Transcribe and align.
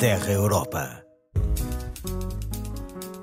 Terra 0.00 0.30
Europa. 0.30 1.04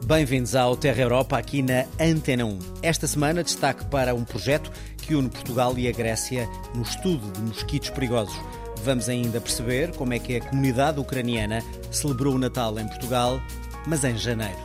Bem-vindos 0.05 0.55
ao 0.55 0.75
Terra 0.75 1.03
Europa 1.03 1.37
aqui 1.37 1.61
na 1.61 1.85
Antena 1.97 2.45
1. 2.45 2.59
Esta 2.81 3.07
semana 3.07 3.45
destaque 3.45 3.85
para 3.85 4.13
um 4.13 4.25
projeto 4.25 4.69
que 4.97 5.15
une 5.15 5.29
Portugal 5.29 5.73
e 5.77 5.87
a 5.87 5.93
Grécia 5.93 6.49
no 6.73 6.81
estudo 6.81 7.31
de 7.31 7.39
mosquitos 7.39 7.91
perigosos. 7.91 8.35
Vamos 8.83 9.07
ainda 9.07 9.39
perceber 9.39 9.95
como 9.95 10.15
é 10.15 10.19
que 10.19 10.35
a 10.35 10.41
comunidade 10.41 10.99
ucraniana 10.99 11.61
celebrou 11.91 12.35
o 12.35 12.37
Natal 12.37 12.77
em 12.77 12.87
Portugal, 12.89 13.39
mas 13.87 14.03
em 14.03 14.17
janeiro. 14.17 14.59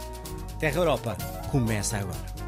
Terra 0.59 0.79
Europa 0.79 1.17
começa 1.53 1.97
agora. 1.97 2.41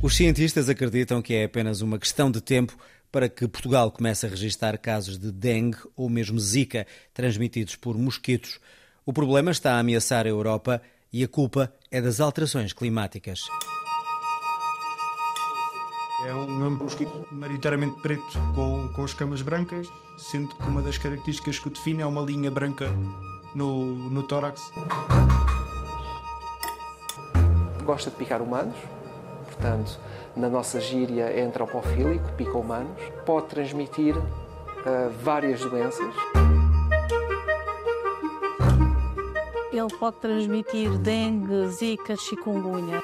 Os 0.00 0.16
cientistas 0.16 0.70
acreditam 0.70 1.20
que 1.20 1.34
é 1.34 1.44
apenas 1.44 1.82
uma 1.82 1.98
questão 1.98 2.30
de 2.30 2.40
tempo 2.40 2.74
para 3.14 3.28
que 3.28 3.46
Portugal 3.46 3.92
comece 3.92 4.26
a 4.26 4.28
registrar 4.28 4.76
casos 4.76 5.16
de 5.16 5.30
dengue 5.30 5.78
ou 5.94 6.10
mesmo 6.10 6.36
zika 6.36 6.84
transmitidos 7.12 7.76
por 7.76 7.96
mosquitos. 7.96 8.58
O 9.06 9.12
problema 9.12 9.52
está 9.52 9.74
a 9.74 9.78
ameaçar 9.78 10.26
a 10.26 10.28
Europa 10.28 10.82
e 11.12 11.22
a 11.22 11.28
culpa 11.28 11.72
é 11.92 12.02
das 12.02 12.18
alterações 12.18 12.72
climáticas. 12.72 13.42
É 16.26 16.34
um 16.34 16.70
mosquito 16.70 17.24
maioritariamente 17.30 18.02
preto 18.02 18.32
com, 18.52 18.88
com 18.92 19.04
escamas 19.04 19.42
brancas, 19.42 19.86
sendo 20.18 20.52
que 20.56 20.66
uma 20.66 20.82
das 20.82 20.98
características 20.98 21.60
que 21.60 21.68
o 21.68 21.70
define 21.70 22.02
é 22.02 22.06
uma 22.06 22.20
linha 22.20 22.50
branca 22.50 22.90
no, 23.54 24.10
no 24.10 24.24
tórax. 24.24 24.60
Gosta 27.84 28.10
de 28.10 28.16
picar 28.16 28.42
humanos, 28.42 28.74
portanto, 29.54 29.98
na 30.36 30.48
nossa 30.48 30.80
gíria 30.80 31.24
é 31.24 31.42
antropofílico, 31.42 32.32
pica 32.32 32.58
humanos, 32.58 32.90
pode 33.24 33.46
transmitir 33.46 34.16
uh, 34.16 35.10
várias 35.22 35.60
doenças. 35.60 36.14
Ele 39.72 39.98
pode 39.98 40.16
transmitir 40.18 40.90
dengue, 40.98 41.68
zika, 41.68 42.16
chikungunya. 42.16 43.02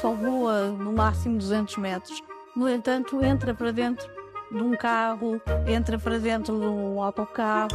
Só 0.00 0.12
voa 0.12 0.68
no 0.68 0.92
máximo 0.92 1.38
200 1.38 1.76
metros. 1.76 2.22
No 2.54 2.68
entanto, 2.68 3.22
entra 3.22 3.54
para 3.54 3.70
dentro 3.70 4.08
de 4.50 4.62
um 4.62 4.74
carro, 4.76 5.40
entra 5.66 5.98
para 5.98 6.18
dentro 6.18 6.58
de 6.58 6.66
um 6.66 7.02
autocarro. 7.02 7.68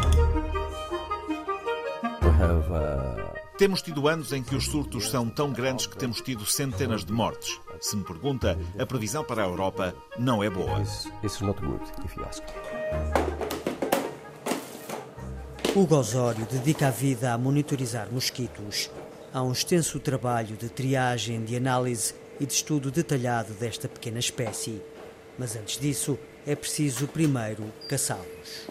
Temos 3.61 3.83
tido 3.83 4.07
anos 4.07 4.33
em 4.33 4.41
que 4.41 4.55
os 4.55 4.65
surtos 4.65 5.11
são 5.11 5.29
tão 5.29 5.53
grandes 5.53 5.85
que 5.85 5.95
temos 5.95 6.19
tido 6.19 6.43
centenas 6.47 7.05
de 7.05 7.13
mortes. 7.13 7.61
Se 7.79 7.95
me 7.95 8.03
pergunta, 8.03 8.57
a 8.75 8.85
previsão 8.87 9.23
para 9.23 9.43
a 9.43 9.45
Europa 9.45 9.93
não 10.17 10.43
é 10.43 10.49
boa. 10.49 10.81
Hugo 15.75 15.95
Osório 15.95 16.43
dedica 16.47 16.87
a 16.87 16.89
vida 16.89 17.31
a 17.31 17.37
monitorizar 17.37 18.11
mosquitos. 18.11 18.89
Há 19.31 19.43
um 19.43 19.51
extenso 19.51 19.99
trabalho 19.99 20.57
de 20.57 20.67
triagem, 20.67 21.45
de 21.45 21.55
análise 21.55 22.15
e 22.39 22.47
de 22.47 22.53
estudo 22.53 22.89
detalhado 22.89 23.53
desta 23.53 23.87
pequena 23.87 24.17
espécie. 24.17 24.81
Mas 25.37 25.55
antes 25.55 25.79
disso, 25.79 26.17
é 26.47 26.55
preciso 26.55 27.07
primeiro 27.07 27.65
caçá-los. 27.87 28.67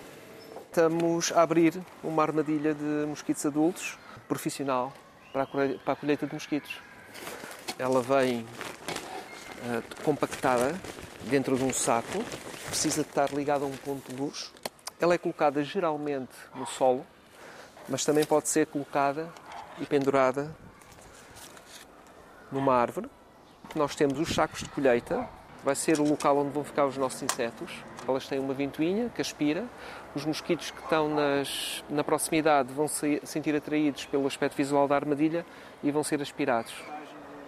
Estamos 0.66 1.30
a 1.30 1.42
abrir 1.42 1.80
uma 2.02 2.24
armadilha 2.24 2.74
de 2.74 3.06
mosquitos 3.06 3.46
adultos 3.46 3.99
profissional 4.30 4.92
para 5.32 5.42
a 5.42 5.96
colheita 5.96 6.24
de 6.24 6.32
mosquitos. 6.32 6.76
Ela 7.76 8.00
vem 8.00 8.42
uh, 8.42 10.04
compactada 10.04 10.80
dentro 11.24 11.56
de 11.56 11.64
um 11.64 11.72
saco, 11.72 12.22
precisa 12.66 13.02
de 13.02 13.08
estar 13.08 13.32
ligada 13.32 13.64
a 13.64 13.66
um 13.66 13.76
ponto 13.76 14.08
de 14.08 14.20
luz. 14.20 14.52
Ela 15.00 15.14
é 15.14 15.18
colocada 15.18 15.64
geralmente 15.64 16.30
no 16.54 16.64
solo, 16.64 17.04
mas 17.88 18.04
também 18.04 18.24
pode 18.24 18.48
ser 18.48 18.68
colocada 18.68 19.28
e 19.80 19.84
pendurada 19.84 20.54
numa 22.52 22.74
árvore. 22.76 23.10
Nós 23.74 23.96
temos 23.96 24.16
os 24.20 24.32
sacos 24.32 24.60
de 24.60 24.68
colheita, 24.68 25.28
vai 25.64 25.74
ser 25.74 25.98
o 25.98 26.04
local 26.04 26.38
onde 26.38 26.50
vão 26.50 26.62
ficar 26.62 26.86
os 26.86 26.96
nossos 26.96 27.20
insetos. 27.20 27.72
Elas 28.06 28.26
têm 28.26 28.38
uma 28.38 28.54
ventoinha 28.54 29.08
que 29.08 29.20
aspira. 29.20 29.64
Os 30.14 30.24
mosquitos 30.24 30.70
que 30.70 30.80
estão 30.80 31.08
nas, 31.08 31.84
na 31.88 32.02
proximidade 32.02 32.72
vão 32.72 32.88
se 32.88 33.20
sentir 33.24 33.54
atraídos 33.54 34.06
pelo 34.06 34.26
aspecto 34.26 34.56
visual 34.56 34.88
da 34.88 34.96
armadilha 34.96 35.44
e 35.82 35.90
vão 35.90 36.02
ser 36.02 36.20
aspirados. 36.20 36.72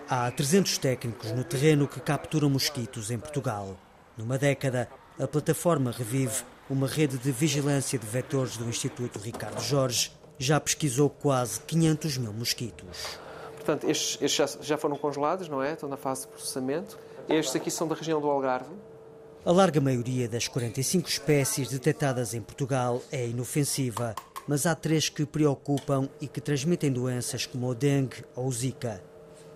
Há 0.09 0.31
300 0.31 0.79
técnicos 0.79 1.33
no 1.33 1.45
terreno 1.45 1.89
que 1.89 2.01
capturam 2.01 2.51
mosquitos 2.51 3.11
em 3.11 3.19
Portugal. 3.19 3.77
Numa 4.17 4.37
década, 4.37 4.89
a 5.19 5.27
plataforma 5.27 5.91
Revive, 5.91 6.45
uma 6.69 6.87
rede 6.87 7.19
de 7.19 7.31
vigilância 7.31 7.99
de 7.99 8.07
vetores 8.07 8.57
do 8.57 8.69
Instituto 8.69 9.19
Ricardo 9.19 9.61
Jorge, 9.61 10.13
já 10.39 10.59
pesquisou 10.61 11.09
quase 11.09 11.61
500 11.61 12.19
mil 12.19 12.33
mosquitos. 12.33 13.19
Portanto, 13.55 13.89
estes, 13.89 14.21
estes 14.21 14.55
já, 14.55 14.63
já 14.63 14.77
foram 14.77 14.97
congelados, 14.97 15.49
não 15.49 15.63
é? 15.63 15.75
Estão 15.75 15.89
na 15.89 15.97
fase 15.97 16.23
de 16.23 16.29
processamento. 16.29 16.99
Estes 17.29 17.55
aqui 17.55 17.71
são 17.71 17.87
da 17.87 17.95
região 17.95 18.21
do 18.21 18.29
Algarve. 18.29 18.75
A 19.45 19.51
larga 19.51 19.81
maioria 19.81 20.29
das 20.29 20.47
45 20.47 21.09
espécies 21.09 21.69
detectadas 21.69 22.33
em 22.33 22.41
Portugal 22.41 23.03
é 23.11 23.27
inofensiva, 23.27 24.15
mas 24.47 24.67
há 24.67 24.75
três 24.77 25.09
que 25.09 25.27
preocupam 25.27 26.09
e 26.21 26.29
que 26.29 26.41
transmitem 26.41 26.93
doenças 26.93 27.45
como 27.45 27.67
o 27.67 27.75
dengue 27.75 28.25
ou 28.37 28.47
o 28.47 28.53
zika. 28.53 29.03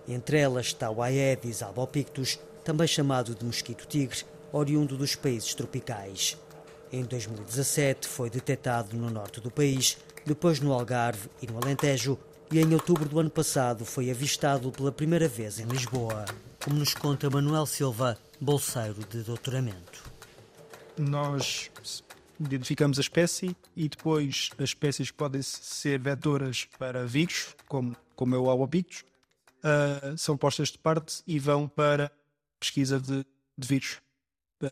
Entre 0.05 0.39
elas 0.39 0.65
está 0.65 0.91
o 0.91 1.01
Aedes 1.01 1.63
albopictus, 1.63 2.37
também 2.65 2.85
chamado 2.85 3.33
de 3.33 3.45
mosquito-tigre, 3.45 4.25
oriundo 4.51 4.97
dos 4.97 5.15
países 5.15 5.53
tropicais. 5.53 6.37
Em 6.91 7.05
2017 7.05 8.09
foi 8.09 8.29
detectado 8.29 8.97
no 8.97 9.09
norte 9.09 9.39
do 9.39 9.49
país, 9.49 9.97
depois 10.25 10.59
no 10.59 10.73
Algarve 10.73 11.29
e 11.41 11.47
no 11.47 11.63
Alentejo, 11.63 12.19
e 12.51 12.59
em 12.59 12.73
outubro 12.73 13.07
do 13.07 13.21
ano 13.21 13.29
passado 13.29 13.85
foi 13.85 14.11
avistado 14.11 14.69
pela 14.69 14.91
primeira 14.91 15.29
vez 15.29 15.61
em 15.61 15.65
Lisboa, 15.65 16.25
como 16.61 16.77
nos 16.77 16.93
conta 16.93 17.29
Manuel 17.29 17.65
Silva, 17.65 18.17
bolseiro 18.39 19.03
de 19.05 19.23
doutoramento. 19.23 20.03
Nós 20.97 21.71
identificamos 22.39 22.97
a 22.97 23.01
espécie 23.01 23.55
e 23.75 23.89
depois 23.89 24.49
as 24.57 24.69
espécies 24.69 25.11
que 25.11 25.17
podem 25.17 25.41
ser 25.41 25.99
vetoras 25.99 26.67
para 26.77 27.05
vírus, 27.05 27.55
como, 27.67 27.95
como 28.15 28.35
é 28.35 28.37
o 28.37 28.49
albopictus, 28.49 29.03
uh, 29.63 30.17
são 30.17 30.37
postas 30.37 30.69
de 30.69 30.77
parte 30.77 31.23
e 31.25 31.39
vão 31.39 31.67
para 31.67 32.11
pesquisa 32.59 32.99
de, 32.99 33.25
de 33.57 33.67
vírus 33.67 34.01
para, 34.59 34.71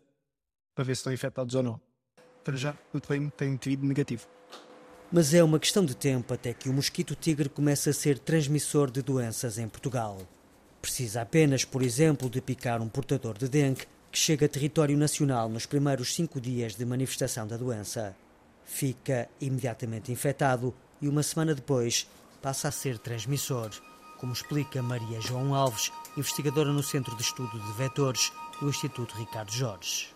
para 0.74 0.84
ver 0.84 0.96
se 0.96 1.00
estão 1.00 1.14
infectados 1.14 1.56
ou 1.56 1.64
não. 1.64 1.82
Para 2.44 2.56
já, 2.56 2.78
o 2.94 3.00
treino 3.00 3.32
tem 3.32 3.58
tido 3.58 3.86
negativo. 3.86 4.28
Mas 5.12 5.34
é 5.34 5.44
uma 5.44 5.60
questão 5.60 5.86
de 5.86 5.96
tempo 5.96 6.34
até 6.34 6.54
que 6.54 6.70
o 6.70 6.74
mosquito 6.74 7.16
tigre 7.16 7.50
comece 7.50 7.90
a 7.90 7.94
ser 7.94 8.20
transmissor 8.20 8.92
de 8.92 9.02
doenças 9.02 9.58
em 9.58 9.68
Portugal. 9.68 10.20
Precisa 10.86 11.24
apenas, 11.24 11.66
por 11.66 11.82
exemplo, 11.82 12.30
de 12.30 12.40
picar 12.40 12.80
um 12.80 12.88
portador 12.88 13.36
de 13.40 13.50
dengue 13.50 13.88
que 14.12 14.20
chega 14.20 14.46
a 14.46 14.50
território 14.50 14.96
nacional 14.96 15.50
nos 15.50 15.66
primeiros 15.66 16.14
cinco 16.14 16.40
dias 16.40 16.76
de 16.76 16.86
manifestação 16.86 17.48
da 17.48 17.58
doença. 17.58 18.16
Fica 18.64 19.28
imediatamente 19.42 20.12
infectado 20.12 20.76
e 21.02 21.10
uma 21.10 21.24
semana 21.24 21.56
depois 21.56 22.08
passa 22.40 22.68
a 22.68 22.72
ser 22.72 23.00
transmissor, 23.00 23.72
como 24.20 24.32
explica 24.32 24.84
Maria 24.84 25.20
João 25.20 25.56
Alves, 25.56 25.92
investigadora 26.16 26.72
no 26.72 26.84
Centro 26.84 27.16
de 27.16 27.24
Estudo 27.24 27.60
de 27.60 27.74
Vetores 27.74 28.32
do 28.62 28.70
Instituto 28.70 29.18
Ricardo 29.18 29.52
Jorge. 29.52 30.10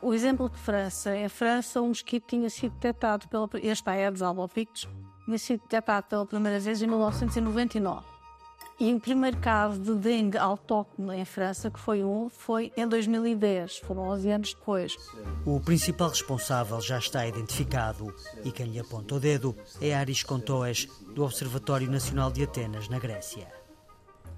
O 0.00 0.14
exemplo 0.14 0.48
de 0.48 0.58
França. 0.58 1.16
Em 1.16 1.28
França, 1.28 1.82
um 1.82 1.88
mosquito 1.88 2.28
tinha 2.28 2.48
sido 2.48 2.72
detectado 2.74 3.26
pela. 3.26 3.50
Este 3.54 3.90
Aedes 3.90 4.22
albopictus 4.22 4.88
tinha 5.24 5.38
sido 5.38 5.62
detectado 5.62 6.06
pela 6.06 6.24
primeira 6.24 6.60
vez 6.60 6.80
em 6.80 6.86
1999. 6.86 8.15
E 8.78 8.92
o 8.92 9.00
primeiro 9.00 9.38
caso 9.38 9.80
de 9.80 9.94
dengue 9.94 10.36
autóctone 10.36 11.16
em 11.16 11.24
França, 11.24 11.70
que 11.70 11.80
foi 11.80 12.04
um, 12.04 12.28
foi 12.28 12.70
em 12.76 12.86
2010, 12.86 13.78
foram 13.78 14.02
11 14.08 14.30
anos 14.30 14.54
depois. 14.54 14.96
O 15.46 15.58
principal 15.60 16.10
responsável 16.10 16.78
já 16.82 16.98
está 16.98 17.26
identificado 17.26 18.14
e 18.44 18.52
quem 18.52 18.66
lhe 18.66 18.78
aponta 18.78 19.14
o 19.14 19.20
dedo 19.20 19.56
é 19.80 19.94
Aris 19.94 20.22
Contoes, 20.22 20.86
do 21.14 21.24
Observatório 21.24 21.90
Nacional 21.90 22.30
de 22.30 22.42
Atenas, 22.44 22.86
na 22.90 22.98
Grécia. 22.98 23.48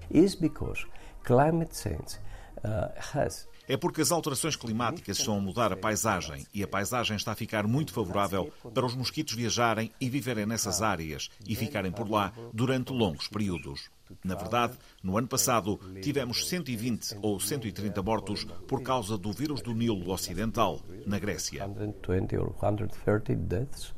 Is 0.09 0.35
because 0.35 0.87
climate 1.25 1.77
change 1.77 2.17
uh, 2.63 2.93
has 3.13 3.49
é 3.69 3.77
porque 3.77 4.01
as 4.01 4.11
alterações 4.11 4.55
climáticas 4.55 5.19
estão 5.19 5.37
a 5.37 5.39
mudar 5.39 5.71
a 5.71 5.77
paisagem 5.77 6.43
e 6.51 6.63
a 6.63 6.67
paisagem 6.67 7.15
está 7.15 7.33
a 7.33 7.35
ficar 7.35 7.67
muito 7.67 7.93
favorável 7.93 8.51
para 8.73 8.83
os 8.83 8.95
mosquitos 8.95 9.35
viajarem 9.35 9.91
e 10.01 10.09
viverem 10.09 10.47
nessas 10.47 10.81
áreas 10.81 11.29
e 11.47 11.55
ficarem 11.55 11.91
por 11.91 12.09
lá 12.09 12.33
durante 12.51 12.91
longos 12.91 13.27
períodos. 13.27 13.91
Na 14.23 14.35
verdade, 14.35 14.77
no 15.03 15.17
ano 15.17 15.27
passado 15.27 15.79
tivemos 16.01 16.47
120 16.47 17.17
ou 17.21 17.39
130 17.39 18.01
mortos 18.01 18.45
por 18.67 18.81
causa 18.81 19.17
do 19.17 19.31
vírus 19.31 19.61
do 19.61 19.73
Nilo 19.73 20.11
Ocidental, 20.11 20.81
na 21.05 21.19
Grécia. 21.19 21.65
120 21.65 22.37
or 22.37 22.53
130 22.59 23.35
deaths 23.35 23.93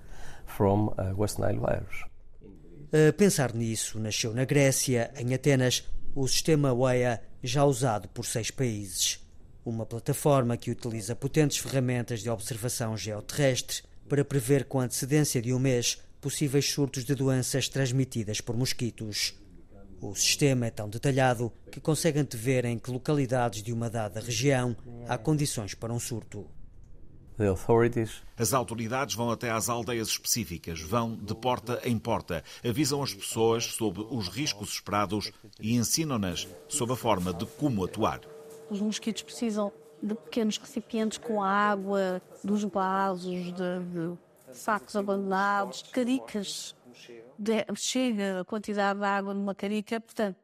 from 0.45 0.87
uh. 0.97 1.15
A 2.93 3.13
pensar 3.13 3.53
nisso, 3.53 3.99
nasceu 3.99 4.33
na 4.33 4.43
Grécia, 4.43 5.11
em 5.17 5.33
Atenas, 5.33 5.89
o 6.13 6.27
sistema 6.27 6.73
WEA, 6.73 7.21
já 7.41 7.63
usado 7.63 8.09
por 8.09 8.25
seis 8.25 8.51
países. 8.51 9.19
Uma 9.63 9.85
plataforma 9.85 10.57
que 10.57 10.71
utiliza 10.71 11.15
potentes 11.15 11.57
ferramentas 11.57 12.21
de 12.21 12.29
observação 12.29 12.97
geoterrestre 12.97 13.83
para 14.09 14.25
prever 14.25 14.65
com 14.65 14.79
antecedência 14.79 15.41
de 15.41 15.53
um 15.53 15.59
mês 15.59 16.01
possíveis 16.19 16.69
surtos 16.69 17.05
de 17.05 17.15
doenças 17.15 17.69
transmitidas 17.69 18.41
por 18.41 18.57
mosquitos. 18.57 19.40
O 20.01 20.15
sistema 20.15 20.65
é 20.65 20.71
tão 20.71 20.89
detalhado 20.89 21.53
que 21.71 21.79
consegue 21.79 22.17
antever 22.17 22.65
em 22.65 22.79
que 22.79 22.89
localidades 22.89 23.61
de 23.61 23.71
uma 23.71 23.87
dada 23.87 24.19
região 24.19 24.75
há 25.07 25.15
condições 25.15 25.75
para 25.75 25.93
um 25.93 25.99
surto. 25.99 26.47
As 28.35 28.51
autoridades 28.51 29.15
vão 29.15 29.29
até 29.29 29.51
às 29.51 29.69
aldeias 29.69 30.07
específicas, 30.07 30.81
vão 30.81 31.15
de 31.15 31.35
porta 31.35 31.79
em 31.83 31.99
porta, 31.99 32.43
avisam 32.67 33.03
as 33.03 33.13
pessoas 33.13 33.65
sobre 33.65 34.01
os 34.09 34.27
riscos 34.27 34.73
esperados 34.73 35.31
e 35.59 35.75
ensinam-nas 35.75 36.47
sobre 36.67 36.93
a 36.93 36.97
forma 36.97 37.31
de 37.31 37.45
como 37.45 37.85
atuar. 37.85 38.21
Os 38.71 38.81
mosquitos 38.81 39.21
precisam 39.21 39.71
de 40.01 40.15
pequenos 40.15 40.57
recipientes 40.57 41.19
com 41.19 41.43
água, 41.43 42.21
dos 42.43 42.63
vasos, 42.63 43.53
de, 43.53 43.53
de 43.53 44.17
sacos 44.51 44.95
abandonados, 44.95 45.83
caricas. 45.91 46.75
Chega 47.75 48.41
a 48.41 48.45
quantidade 48.45 48.99
de 48.99 49.05
água 49.05 49.33
numa 49.33 49.55
carica, 49.55 49.99
portanto, 49.99 50.37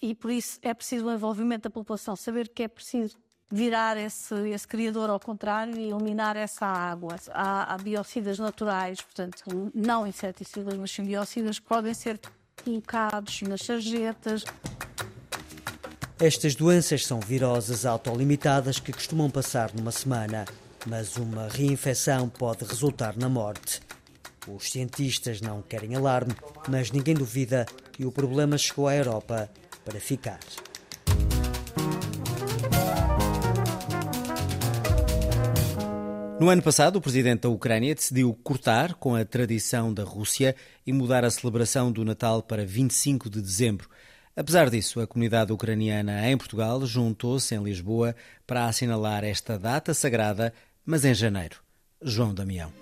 e 0.00 0.14
por 0.14 0.30
isso 0.30 0.58
é 0.62 0.72
preciso 0.72 1.06
o 1.06 1.12
envolvimento 1.12 1.64
da 1.64 1.70
população, 1.70 2.16
saber 2.16 2.48
que 2.48 2.62
é 2.62 2.68
preciso 2.68 3.16
virar 3.50 3.96
esse, 3.96 4.34
esse 4.50 4.68
criador 4.68 5.08
ao 5.10 5.18
contrário 5.18 5.76
e 5.78 5.90
eliminar 5.90 6.36
essa 6.36 6.66
água. 6.66 7.16
Há, 7.30 7.74
há 7.74 7.78
biocidas 7.78 8.38
naturais, 8.38 9.00
portanto, 9.00 9.70
não 9.74 10.06
inseticidas, 10.06 10.74
mas 10.76 10.90
sim 10.90 11.04
biocidas 11.04 11.58
que 11.58 11.66
podem 11.66 11.94
ser 11.94 12.20
colocados 12.62 13.42
nas 13.42 13.62
sarjetas. 13.62 14.44
Estas 16.20 16.54
doenças 16.54 17.06
são 17.06 17.20
viroses 17.20 17.86
autolimitadas 17.86 18.78
que 18.78 18.92
costumam 18.92 19.30
passar 19.30 19.72
numa 19.74 19.92
semana, 19.92 20.44
mas 20.86 21.16
uma 21.16 21.48
reinfecção 21.48 22.28
pode 22.28 22.64
resultar 22.64 23.16
na 23.16 23.28
morte. 23.28 23.87
Os 24.54 24.70
cientistas 24.70 25.40
não 25.40 25.62
querem 25.62 25.94
alarme, 25.94 26.34
mas 26.68 26.90
ninguém 26.90 27.14
duvida 27.14 27.66
que 27.92 28.04
o 28.04 28.12
problema 28.12 28.56
chegou 28.56 28.88
à 28.88 28.96
Europa 28.96 29.50
para 29.84 30.00
ficar. 30.00 30.40
No 36.40 36.48
ano 36.50 36.62
passado, 36.62 36.96
o 36.96 37.00
presidente 37.00 37.40
da 37.40 37.48
Ucrânia 37.48 37.94
decidiu 37.94 38.32
cortar 38.44 38.94
com 38.94 39.16
a 39.16 39.24
tradição 39.24 39.92
da 39.92 40.04
Rússia 40.04 40.54
e 40.86 40.92
mudar 40.92 41.24
a 41.24 41.30
celebração 41.30 41.90
do 41.90 42.04
Natal 42.04 42.42
para 42.42 42.64
25 42.64 43.28
de 43.28 43.42
dezembro. 43.42 43.88
Apesar 44.36 44.70
disso, 44.70 45.00
a 45.00 45.06
comunidade 45.06 45.52
ucraniana 45.52 46.30
em 46.30 46.38
Portugal 46.38 46.86
juntou-se 46.86 47.56
em 47.56 47.62
Lisboa 47.64 48.14
para 48.46 48.66
assinalar 48.66 49.24
esta 49.24 49.58
data 49.58 49.92
sagrada, 49.92 50.54
mas 50.86 51.04
em 51.04 51.12
janeiro. 51.12 51.56
João 52.00 52.32
Damião. 52.32 52.72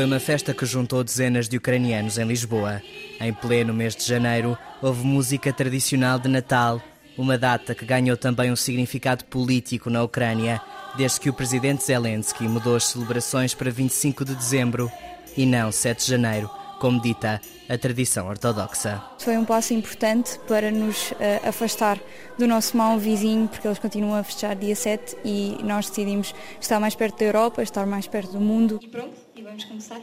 Foi 0.00 0.06
uma 0.06 0.18
festa 0.18 0.54
que 0.54 0.64
juntou 0.64 1.04
dezenas 1.04 1.46
de 1.46 1.58
ucranianos 1.58 2.16
em 2.16 2.24
Lisboa. 2.24 2.80
Em 3.20 3.34
pleno 3.34 3.74
mês 3.74 3.94
de 3.94 4.02
janeiro, 4.02 4.56
houve 4.80 5.04
música 5.04 5.52
tradicional 5.52 6.18
de 6.18 6.26
Natal, 6.26 6.80
uma 7.18 7.36
data 7.36 7.74
que 7.74 7.84
ganhou 7.84 8.16
também 8.16 8.50
um 8.50 8.56
significado 8.56 9.26
político 9.26 9.90
na 9.90 10.02
Ucrânia, 10.02 10.58
desde 10.96 11.20
que 11.20 11.28
o 11.28 11.34
presidente 11.34 11.84
Zelensky 11.84 12.44
mudou 12.44 12.76
as 12.76 12.86
celebrações 12.86 13.52
para 13.52 13.70
25 13.70 14.24
de 14.24 14.34
dezembro 14.34 14.90
e 15.36 15.44
não 15.44 15.70
7 15.70 16.02
de 16.02 16.10
janeiro, 16.10 16.50
como 16.80 16.98
dita 16.98 17.38
a 17.68 17.76
tradição 17.76 18.26
ortodoxa. 18.26 19.02
Foi 19.18 19.36
um 19.36 19.44
passo 19.44 19.74
importante 19.74 20.38
para 20.48 20.70
nos 20.70 21.10
uh, 21.10 21.16
afastar 21.46 22.00
do 22.38 22.46
nosso 22.46 22.74
mau 22.74 22.98
vizinho, 22.98 23.46
porque 23.48 23.68
eles 23.68 23.78
continuam 23.78 24.18
a 24.18 24.24
fechar 24.24 24.56
dia 24.56 24.74
7 24.74 25.18
e 25.24 25.58
nós 25.62 25.90
decidimos 25.90 26.34
estar 26.58 26.80
mais 26.80 26.94
perto 26.94 27.18
da 27.18 27.26
Europa, 27.26 27.62
estar 27.62 27.84
mais 27.86 28.06
perto 28.06 28.32
do 28.32 28.40
mundo. 28.40 28.80
E 28.82 28.88
pronto, 28.88 29.14
e 29.40 29.42
vamos 29.42 29.64
começar. 29.64 30.00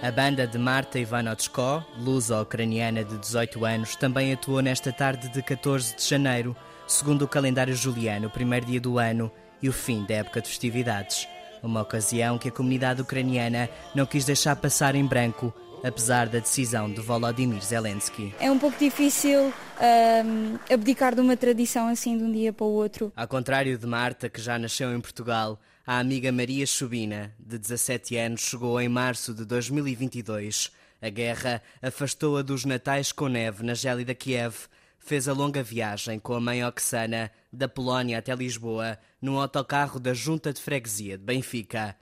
A 0.00 0.10
banda 0.10 0.46
de 0.46 0.58
Marta 0.58 0.98
Ivanotsko, 0.98 1.84
luso-ucraniana 1.98 3.04
de 3.04 3.16
18 3.18 3.64
anos, 3.64 3.96
também 3.96 4.32
atuou 4.32 4.60
nesta 4.60 4.92
tarde 4.92 5.28
de 5.28 5.42
14 5.42 5.96
de 5.96 6.04
janeiro, 6.04 6.56
segundo 6.86 7.22
o 7.22 7.28
calendário 7.28 7.74
juliano, 7.74 8.28
o 8.28 8.30
primeiro 8.30 8.66
dia 8.66 8.80
do 8.80 8.98
ano 8.98 9.30
e 9.62 9.68
o 9.68 9.72
fim 9.72 10.04
da 10.04 10.14
época 10.14 10.40
de 10.40 10.48
festividades. 10.48 11.28
Uma 11.62 11.82
ocasião 11.82 12.38
que 12.38 12.48
a 12.48 12.52
comunidade 12.52 13.02
ucraniana 13.02 13.68
não 13.94 14.06
quis 14.06 14.24
deixar 14.24 14.56
passar 14.56 14.94
em 14.94 15.04
branco, 15.04 15.52
apesar 15.82 16.28
da 16.28 16.38
decisão 16.38 16.92
de 16.92 17.00
Volodymyr 17.00 17.62
Zelensky. 17.62 18.34
É 18.40 18.50
um 18.50 18.58
pouco 18.58 18.78
difícil 18.78 19.52
um, 19.80 20.58
abdicar 20.72 21.14
de 21.14 21.20
uma 21.20 21.36
tradição 21.36 21.88
assim 21.88 22.16
de 22.16 22.24
um 22.24 22.32
dia 22.32 22.52
para 22.52 22.66
o 22.66 22.70
outro. 22.70 23.12
Ao 23.16 23.28
contrário 23.28 23.76
de 23.76 23.86
Marta, 23.86 24.28
que 24.28 24.40
já 24.40 24.58
nasceu 24.58 24.94
em 24.94 25.00
Portugal, 25.00 25.58
a 25.86 25.98
amiga 25.98 26.30
Maria 26.30 26.66
Chubina, 26.66 27.34
de 27.38 27.58
17 27.58 28.16
anos, 28.16 28.42
chegou 28.42 28.80
em 28.80 28.88
março 28.88 29.32
de 29.32 29.44
2022. 29.44 30.70
A 31.00 31.08
guerra 31.08 31.62
afastou-a 31.80 32.42
dos 32.42 32.64
natais 32.64 33.12
com 33.12 33.28
neve 33.28 33.64
na 33.64 33.72
gélida 33.74 34.14
Kiev. 34.14 34.68
Fez 34.98 35.28
a 35.28 35.32
longa 35.32 35.62
viagem 35.62 36.18
com 36.18 36.34
a 36.34 36.40
mãe 36.40 36.64
Oksana, 36.64 37.30
da 37.52 37.68
Polónia 37.68 38.18
até 38.18 38.34
Lisboa, 38.34 38.98
num 39.20 39.38
autocarro 39.38 39.98
da 39.98 40.12
Junta 40.12 40.52
de 40.52 40.60
Freguesia 40.60 41.16
de 41.16 41.24
Benfica. 41.24 41.96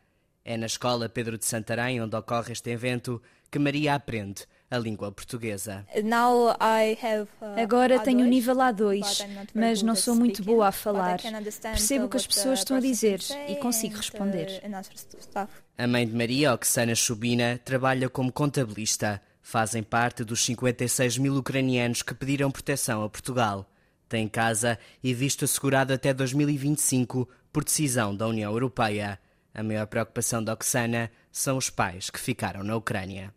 É 0.45 0.57
na 0.57 0.67
escola 0.67 1.09
Pedro 1.09 1.39
de 1.39 1.45
Santarém, 1.45 2.01
onde 2.01 2.17
ocorre 2.17 2.53
este 2.53 2.71
evento, 2.71 3.21
que 3.51 3.59
Maria 3.59 3.95
aprende 3.95 4.47
a 4.71 4.79
língua 4.79 5.13
portuguesa. 5.13 5.87
Uh, 5.95 7.61
Agora 7.61 8.01
tenho 8.01 8.25
o 8.25 8.29
nível 8.29 8.57
A2, 8.57 9.27
mas 9.55 9.83
não 9.83 9.95
sou 9.95 10.15
muito 10.15 10.43
boa 10.43 10.69
a 10.69 10.73
falar. 10.73 11.21
Percebo 11.63 12.07
o 12.07 12.09
que 12.09 12.17
as 12.17 12.27
pessoas 12.27 12.61
estão 12.61 12.77
a 12.77 12.81
dizer 12.81 13.21
e 13.49 13.57
consigo 13.57 13.97
responder. 13.97 14.63
Uh, 14.65 15.49
a 15.79 15.87
mãe 15.87 16.07
de 16.07 16.15
Maria, 16.15 16.55
Oksana 16.55 16.95
Chubina, 16.95 17.61
trabalha 17.65 18.09
como 18.09 18.33
contabilista. 18.33 19.21
Fazem 19.49 19.81
parte 19.81 20.25
dos 20.25 20.45
56 20.45 21.19
mil 21.19 21.37
ucranianos 21.37 22.03
que 22.03 22.13
pediram 22.13 22.51
proteção 22.51 23.05
a 23.05 23.09
Portugal. 23.09 23.65
Tem 24.09 24.27
casa 24.27 24.77
e 25.01 25.15
visto 25.15 25.45
assegurado 25.45 25.93
até 25.93 26.13
2025 26.13 27.29
por 27.53 27.63
decisão 27.63 28.13
da 28.13 28.27
União 28.27 28.51
Europeia. 28.51 29.21
A 29.55 29.63
maior 29.63 29.87
preocupação 29.87 30.43
de 30.43 30.51
Oksana 30.51 31.13
são 31.31 31.57
os 31.57 31.71
pais 31.71 32.11
que 32.11 32.19
ficaram 32.19 32.65
na 32.65 32.75
Ucrânia. 32.75 33.33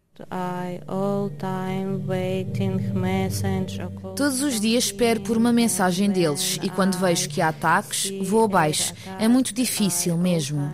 Todos 4.16 4.42
os 4.42 4.60
dias 4.60 4.86
espero 4.86 5.22
por 5.22 5.38
uma 5.38 5.54
mensagem 5.54 6.10
deles 6.10 6.58
e 6.63 6.72
quando 6.72 6.98
vejo 6.98 7.30
que 7.30 7.39
há 7.39 7.50
ataques, 7.50 8.10
vou 8.28 8.46
abaixo. 8.46 8.96
É 9.20 9.28
muito 9.28 9.54
difícil 9.54 10.18
mesmo. 10.18 10.74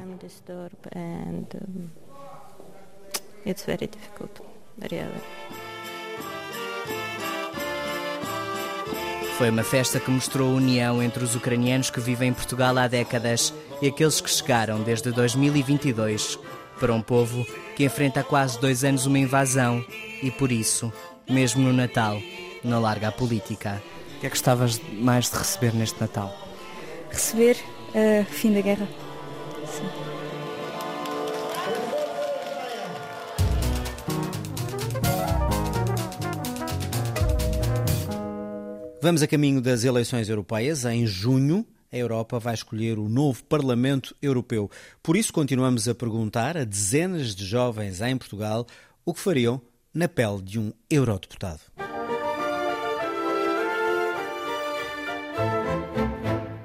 Foi 9.37 9.49
uma 9.49 9.63
festa 9.63 9.99
que 9.99 10.09
mostrou 10.09 10.53
a 10.53 10.55
união 10.55 11.03
entre 11.03 11.23
os 11.23 11.35
ucranianos 11.35 11.89
que 11.89 11.99
vivem 11.99 12.29
em 12.29 12.33
Portugal 12.33 12.77
há 12.77 12.87
décadas 12.87 13.53
e 13.81 13.87
aqueles 13.87 14.21
que 14.21 14.29
chegaram 14.29 14.81
desde 14.81 15.11
2022 15.11 16.39
para 16.79 16.93
um 16.93 17.01
povo 17.01 17.45
que 17.75 17.83
enfrenta 17.83 18.21
há 18.21 18.23
quase 18.23 18.59
dois 18.59 18.83
anos 18.83 19.05
uma 19.05 19.19
invasão 19.19 19.83
e, 20.23 20.31
por 20.31 20.51
isso, 20.51 20.91
mesmo 21.29 21.61
no 21.61 21.73
Natal, 21.73 22.21
não 22.63 22.81
larga 22.81 23.09
a 23.09 23.11
política. 23.11 23.81
O 24.15 24.19
que 24.19 24.27
é 24.27 24.29
que 24.29 24.35
gostavas 24.35 24.81
mais 24.93 25.29
de 25.29 25.37
receber 25.37 25.73
neste 25.73 25.99
Natal? 25.99 26.33
Receber 27.09 27.57
uh, 27.89 28.25
fim 28.25 28.53
da 28.53 28.61
guerra. 28.61 28.87
Sim. 29.65 30.34
Vamos 39.05 39.21
a 39.21 39.27
caminho 39.27 39.61
das 39.61 39.83
eleições 39.83 40.29
europeias 40.29 40.83
em 40.83 41.05
junho 41.05 41.63
a 41.91 41.95
Europa 41.95 42.39
vai 42.39 42.55
escolher 42.55 42.97
o 42.97 43.07
novo 43.07 43.43
Parlamento 43.43 44.15
Europeu. 44.19 44.67
Por 45.03 45.15
isso, 45.15 45.31
continuamos 45.31 45.87
a 45.87 45.93
perguntar 45.93 46.57
a 46.57 46.63
dezenas 46.63 47.35
de 47.35 47.45
jovens 47.45 48.01
em 48.01 48.17
Portugal 48.17 48.65
o 49.05 49.13
que 49.13 49.19
fariam 49.19 49.61
na 49.93 50.07
pele 50.07 50.41
de 50.41 50.59
um 50.59 50.73
eurodeputado. 50.89 51.59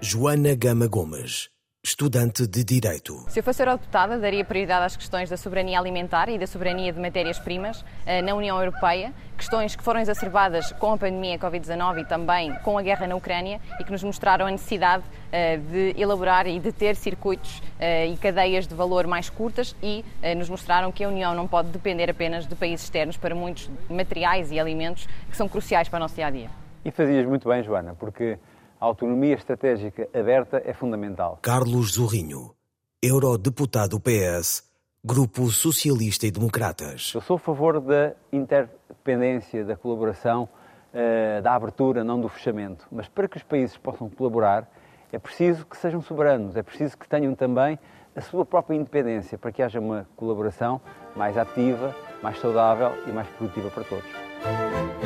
Joana 0.00 0.54
Gama 0.54 0.86
Gomes 0.86 1.50
estudante 1.82 2.46
de 2.46 2.62
Direito. 2.62 3.24
Se 3.28 3.40
eu 3.40 3.42
fosse 3.42 3.62
eurodeputada, 3.62 4.18
daria 4.18 4.44
prioridade 4.44 4.84
às 4.84 4.96
questões 4.96 5.30
da 5.30 5.36
soberania 5.38 5.78
alimentar 5.78 6.28
e 6.28 6.38
da 6.38 6.46
soberania 6.46 6.92
de 6.92 7.00
matérias-primas 7.00 7.82
eh, 8.04 8.20
na 8.20 8.34
União 8.34 8.58
Europeia, 8.58 9.14
questões 9.34 9.74
que 9.74 9.82
foram 9.82 9.98
exacerbadas 9.98 10.72
com 10.72 10.92
a 10.92 10.98
pandemia 10.98 11.38
Covid-19 11.38 12.02
e 12.02 12.04
também 12.04 12.54
com 12.62 12.76
a 12.76 12.82
guerra 12.82 13.06
na 13.06 13.16
Ucrânia 13.16 13.60
e 13.80 13.84
que 13.84 13.90
nos 13.90 14.02
mostraram 14.02 14.46
a 14.46 14.50
necessidade 14.50 15.02
eh, 15.32 15.56
de 15.56 15.94
elaborar 15.98 16.46
e 16.46 16.60
de 16.60 16.70
ter 16.70 16.96
circuitos 16.96 17.62
eh, 17.78 18.08
e 18.08 18.16
cadeias 18.18 18.66
de 18.66 18.74
valor 18.74 19.06
mais 19.06 19.30
curtas 19.30 19.74
e 19.82 20.04
nos 20.36 20.50
mostraram 20.50 20.92
que 20.92 21.02
a 21.02 21.08
União 21.08 21.34
não 21.34 21.48
pode 21.48 21.70
depender 21.70 22.10
apenas 22.10 22.46
de 22.46 22.54
países 22.54 22.84
externos 22.84 23.16
para 23.16 23.34
muitos 23.34 23.70
materiais 23.88 24.52
e 24.52 24.60
alimentos 24.60 25.08
que 25.30 25.36
são 25.36 25.48
cruciais 25.48 25.88
para 25.88 25.96
o 25.96 26.00
nosso 26.00 26.14
dia-a-dia. 26.14 26.50
E 26.84 26.90
fazias 26.90 27.26
muito 27.26 27.48
bem, 27.48 27.62
Joana, 27.62 27.94
porque 27.94 28.38
a 28.80 28.86
autonomia 28.86 29.34
estratégica 29.34 30.08
aberta 30.14 30.62
é 30.64 30.72
fundamental. 30.72 31.38
Carlos 31.42 31.92
Zorrinho, 31.92 32.54
eurodeputado 33.02 34.00
PS, 34.00 34.64
Grupo 35.04 35.50
Socialista 35.50 36.26
e 36.26 36.30
Democratas. 36.30 37.12
Eu 37.14 37.20
sou 37.20 37.36
a 37.36 37.38
favor 37.38 37.78
da 37.80 38.14
interdependência, 38.32 39.64
da 39.64 39.76
colaboração, 39.76 40.48
eh, 40.94 41.42
da 41.42 41.54
abertura, 41.54 42.02
não 42.02 42.20
do 42.20 42.28
fechamento. 42.28 42.86
Mas 42.90 43.06
para 43.06 43.28
que 43.28 43.36
os 43.36 43.42
países 43.42 43.76
possam 43.76 44.08
colaborar, 44.08 44.66
é 45.12 45.18
preciso 45.18 45.66
que 45.66 45.76
sejam 45.76 46.00
soberanos, 46.00 46.56
é 46.56 46.62
preciso 46.62 46.96
que 46.96 47.08
tenham 47.08 47.34
também 47.34 47.78
a 48.16 48.20
sua 48.20 48.46
própria 48.46 48.76
independência 48.76 49.36
para 49.36 49.52
que 49.52 49.62
haja 49.62 49.78
uma 49.78 50.06
colaboração 50.16 50.80
mais 51.14 51.36
ativa, 51.36 51.94
mais 52.22 52.38
saudável 52.40 52.92
e 53.06 53.12
mais 53.12 53.28
produtiva 53.28 53.70
para 53.70 53.84
todos. 53.84 54.99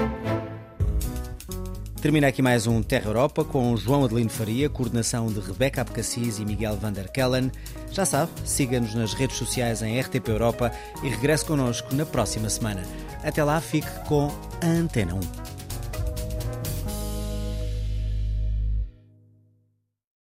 Termina 2.04 2.26
aqui 2.26 2.42
mais 2.42 2.66
um 2.66 2.82
Terra 2.82 3.06
Europa 3.06 3.42
com 3.42 3.75
João 3.78 4.04
Adelino 4.04 4.28
Faria, 4.28 4.68
coordenação 4.68 5.26
de 5.28 5.40
Rebeca 5.40 5.80
Abcacis 5.80 6.38
e 6.38 6.44
Miguel 6.44 6.76
van 6.76 6.92
der 6.92 7.11
Kellen. 7.11 7.50
Já 7.90 8.04
sabe, 8.04 8.30
siga-nos 8.44 8.94
nas 8.94 9.14
redes 9.14 9.38
sociais 9.38 9.80
em 9.80 9.99
RTP 9.99 10.28
Europa 10.28 10.70
e 11.02 11.08
regresse 11.08 11.46
connosco 11.46 11.94
na 11.94 12.04
próxima 12.04 12.50
semana. 12.50 12.82
Até 13.23 13.42
lá, 13.42 13.58
fique 13.58 13.88
com 14.06 14.30
a 14.62 14.66
Antena 14.66 15.14
1. 15.14 15.53